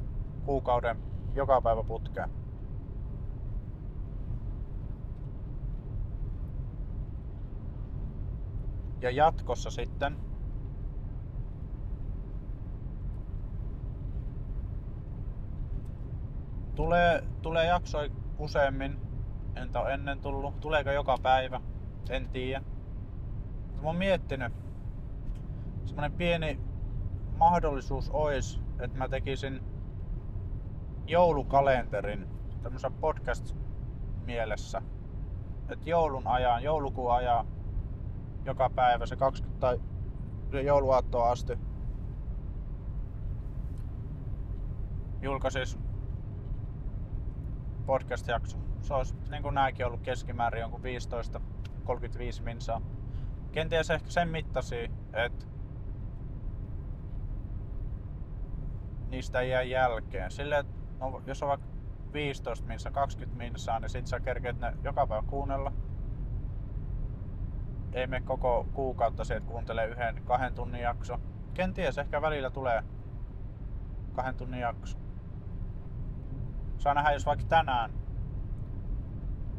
kuukauden 0.45 0.99
joka 1.35 1.61
päivä 1.61 1.83
putkeen. 1.83 2.38
Ja 9.01 9.11
jatkossa 9.11 9.71
sitten 9.71 10.17
tulee, 16.75 17.23
tulee 17.41 17.65
jaksoi 17.65 18.11
useammin. 18.37 18.99
Entä 19.55 19.79
on 19.79 19.91
ennen 19.91 20.19
tullut? 20.19 20.59
Tuleeko 20.59 20.91
joka 20.91 21.17
päivä? 21.23 21.61
En 22.09 22.29
tiedä. 22.29 22.61
Mä 23.75 23.81
oon 23.83 23.95
miettinyt. 23.95 24.53
Semmonen 25.85 26.11
pieni 26.11 26.59
mahdollisuus 27.37 28.09
olisi, 28.09 28.61
että 28.79 28.97
mä 28.97 29.07
tekisin 29.07 29.61
joulukalenterin 31.07 32.27
tämmöisen 32.63 32.93
podcast 32.93 33.55
mielessä. 34.25 34.81
Että 35.69 35.89
joulun 35.89 36.27
ajan, 36.27 36.63
joulukuun 36.63 37.13
ajan 37.13 37.47
joka 38.45 38.69
päivä 38.69 39.05
se 39.05 39.15
20 39.15 39.59
tai 39.59 40.65
jouluaattoa 40.65 41.31
asti 41.31 41.57
julkaisis 45.21 45.79
podcast-jakso. 47.85 48.57
Se 48.81 48.93
olisi 48.93 49.15
niin 49.31 49.43
kuin 49.43 49.55
nääkin 49.55 49.85
ollut 49.85 50.01
keskimäärin 50.01 50.61
jonkun 50.61 50.81
15-35 50.81 52.43
minsaa. 52.43 52.81
Kenties 53.51 53.89
ehkä 53.89 54.09
sen 54.09 54.29
mittasi, 54.29 54.91
että 55.13 55.45
niistä 59.07 59.41
jää 59.41 59.61
jälkeen. 59.61 60.31
Silleen, 60.31 60.65
no, 60.99 61.21
jos 61.25 61.43
on 61.43 61.49
vaikka 61.49 61.67
15 62.13 62.67
minsa, 62.67 62.91
20 62.91 63.37
minsaa, 63.37 63.79
niin 63.79 63.89
sit 63.89 64.07
sä 64.07 64.19
kerkeet 64.19 64.59
ne 64.59 64.73
joka 64.83 65.07
päivä 65.07 65.27
kuunnella. 65.27 65.73
Ei 67.93 68.07
me 68.07 68.21
koko 68.21 68.67
kuukautta 68.73 69.23
sieltä 69.23 69.47
kuuntele 69.47 69.85
yhden 69.85 70.21
kahden 70.25 70.53
tunnin 70.53 70.81
jakso. 70.81 71.19
Kenties 71.53 71.97
ehkä 71.97 72.21
välillä 72.21 72.49
tulee 72.49 72.83
kahden 74.13 74.35
tunnin 74.35 74.59
jakso. 74.59 74.99
Saa 76.77 76.93
nähdä, 76.93 77.11
jos 77.11 77.25
vaikka 77.25 77.45
tänään 77.45 77.91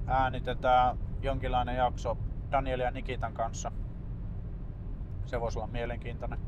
äänitetään 0.07 0.99
jonkinlainen 1.23 1.77
jakso 1.77 2.19
Daniel 2.53 2.81
ja 2.81 2.91
Nikitan 2.91 3.35
kanssa. 3.35 3.73
Se 5.27 5.41
voisi 5.41 5.59
olla 5.59 5.69
mielenkiintoinen. 5.69 6.39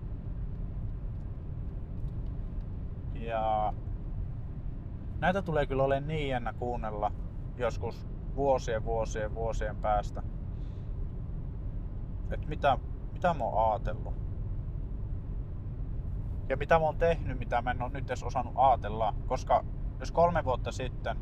Ja 3.14 3.75
näitä 5.21 5.42
tulee 5.42 5.66
kyllä 5.66 5.83
olemaan 5.83 6.09
niin 6.09 6.29
jännä 6.29 6.53
kuunnella 6.53 7.12
joskus 7.57 8.07
vuosien, 8.35 8.85
vuosien, 8.85 9.35
vuosien 9.35 9.77
päästä. 9.77 10.23
Että 12.33 12.49
mitä, 12.49 12.79
mitä 13.12 13.35
mä 13.35 13.45
oon 13.45 13.73
ajatellut. 13.73 14.14
Ja 16.49 16.57
mitä 16.57 16.79
mä 16.79 16.85
oon 16.85 16.97
tehnyt, 16.97 17.38
mitä 17.38 17.62
mä 17.62 17.71
en 17.71 17.83
oo 17.83 17.88
nyt 17.88 18.11
edes 18.11 18.23
osannut 18.23 18.55
ajatella. 18.57 19.14
Koska 19.27 19.64
jos 20.01 20.12
kolme 20.12 20.45
vuotta 20.45 20.73
sitten 20.73 21.16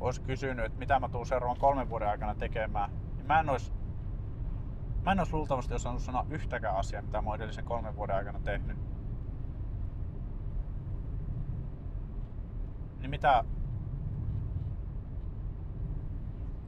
olisi 0.00 0.22
kysynyt, 0.22 0.64
että 0.64 0.78
mitä 0.78 1.00
mä 1.00 1.08
tuun 1.08 1.26
seuraavan 1.26 1.58
kolmen 1.58 1.88
vuoden 1.88 2.08
aikana 2.08 2.34
tekemään, 2.34 2.90
niin 3.16 3.26
mä 3.26 3.40
en 3.40 3.48
olisi 3.48 3.72
Mä 5.08 5.12
en 5.12 5.18
olisi 5.18 5.32
luultavasti 5.32 5.74
osannut 5.74 6.02
sanoa 6.02 6.26
yhtäkään 6.28 6.76
asiaa, 6.76 7.02
mitä 7.02 7.22
mä 7.22 7.30
oon 7.30 7.36
edellisen 7.36 7.64
kolmen 7.64 7.96
vuoden 7.96 8.16
aikana 8.16 8.40
tehnyt. 8.40 8.76
Niin 12.98 13.10
mitä, 13.10 13.44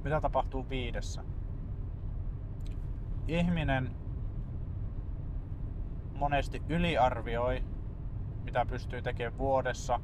mitä 0.04 0.20
tapahtuu 0.20 0.66
viidessä? 0.68 1.24
Ihminen 3.30 3.90
monesti 6.14 6.62
yliarvioi, 6.68 7.64
mitä 8.44 8.66
pystyy 8.66 9.02
tekemään 9.02 9.38
vuodessa, 9.38 10.00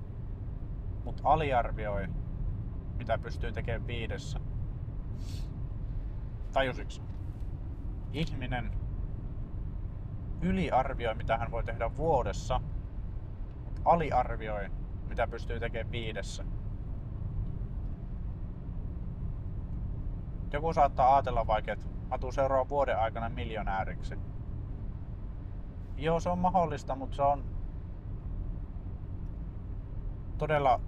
mutta 1.05 1.23
aliarvioi, 1.25 2.09
mitä 2.99 3.19
pystyy 3.19 3.53
tekemään 3.53 3.87
viidessä. 3.87 4.41
Tajusitko? 6.53 7.05
Ihminen 8.13 8.71
yliarvioi, 10.41 11.15
mitä 11.15 11.37
hän 11.37 11.51
voi 11.51 11.65
tehdä 11.65 11.97
vuodessa, 11.97 12.61
mutta 13.65 13.81
aliarvioi, 13.85 14.71
mitä 15.09 15.27
pystyy 15.27 15.61
tekemään 15.61 15.93
viidessä. 15.93 16.45
Joku 20.53 20.73
saattaa 20.73 21.15
ajatella 21.15 21.47
vaikka, 21.47 21.73
että 21.73 21.96
mä 22.17 22.21
tuun 22.21 22.33
seuraavan 22.33 22.69
vuoden 22.69 22.99
aikana 22.99 23.29
miljonääriksi. 23.29 24.19
Joo, 25.97 26.21
se 26.21 26.29
on 26.29 26.39
mahdollista, 26.39 26.97
mutta 26.97 27.17
se 27.17 27.23
on 27.23 27.45
todella 30.39 30.81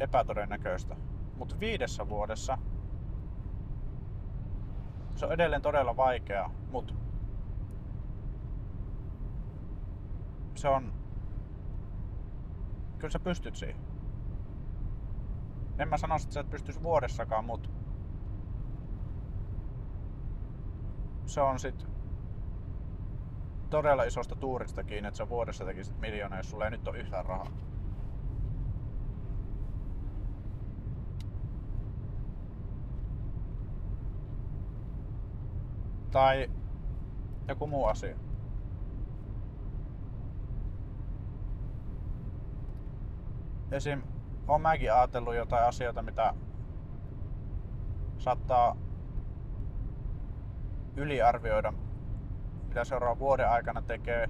epätodennäköistä. 0.00 0.96
Mutta 1.36 1.60
viidessä 1.60 2.08
vuodessa 2.08 2.58
se 5.16 5.26
on 5.26 5.32
edelleen 5.32 5.62
todella 5.62 5.96
vaikeaa, 5.96 6.50
mutta 6.70 6.94
se 10.54 10.68
on... 10.68 10.92
Kyllä 12.98 13.12
sä 13.12 13.20
pystyt 13.20 13.56
siihen. 13.56 13.80
En 15.78 15.88
mä 15.88 15.96
sano, 15.96 16.16
että 16.16 16.34
sä 16.34 16.40
et 16.40 16.50
pystyisi 16.50 16.82
vuodessakaan, 16.82 17.44
mutta 17.44 17.69
se 21.30 21.40
on 21.40 21.58
sit 21.58 21.86
todella 23.70 24.02
isosta 24.02 24.36
tuurista 24.36 24.84
kiinni, 24.84 25.08
että 25.08 25.18
sä 25.18 25.28
vuodessa 25.28 25.64
tekisit 25.64 26.00
miljoona, 26.00 26.36
jos 26.36 26.50
sulla 26.50 26.64
ei 26.64 26.70
nyt 26.70 26.88
ole 26.88 26.98
yhtään 26.98 27.26
rahaa. 27.26 27.50
Tai 36.10 36.50
joku 37.48 37.66
muu 37.66 37.84
asia. 37.84 38.16
Esim. 43.70 44.02
on 44.48 44.60
mäkin 44.60 44.92
ajatellut 44.92 45.34
jotain 45.34 45.68
asioita, 45.68 46.02
mitä 46.02 46.34
saattaa 48.18 48.76
yliarvioida, 50.96 51.72
mitä 52.68 52.84
seuraavan 52.84 53.18
vuoden 53.18 53.50
aikana 53.50 53.82
tekee, 53.82 54.28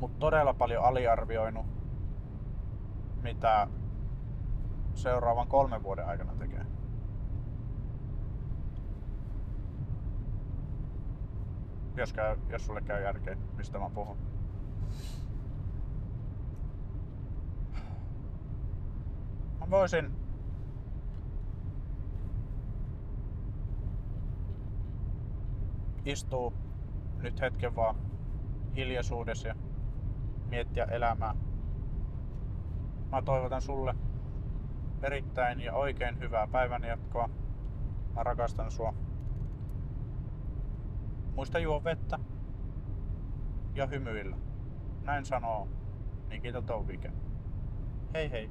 mutta 0.00 0.18
todella 0.18 0.54
paljon 0.54 0.84
aliarvioinut, 0.84 1.66
mitä 3.22 3.68
seuraavan 4.94 5.48
kolmen 5.48 5.82
vuoden 5.82 6.06
aikana 6.06 6.32
tekee. 6.38 6.66
Jos, 11.96 12.12
käy, 12.12 12.36
jos 12.48 12.66
sulle 12.66 12.80
käy 12.80 13.02
järkeä, 13.02 13.36
mistä 13.56 13.78
mä 13.78 13.90
puhun. 13.90 14.16
Mä 19.60 19.70
voisin 19.70 20.23
istua 26.04 26.52
nyt 27.22 27.40
hetken 27.40 27.76
vaan 27.76 27.96
hiljaisuudessa 28.76 29.48
ja 29.48 29.54
miettiä 30.48 30.84
elämää. 30.84 31.34
Mä 33.10 33.22
toivotan 33.22 33.62
sulle 33.62 33.94
erittäin 35.02 35.60
ja 35.60 35.74
oikein 35.74 36.18
hyvää 36.18 36.46
päivänjatkoa. 36.46 37.30
rakastan 38.16 38.70
sua. 38.70 38.94
Muista 41.34 41.58
juo 41.58 41.84
vettä 41.84 42.18
ja 43.74 43.86
hymyillä. 43.86 44.36
Näin 45.02 45.24
sanoo 45.24 45.68
Nikita 46.28 46.62
Touvike. 46.62 47.12
Hei 48.14 48.30
hei. 48.30 48.50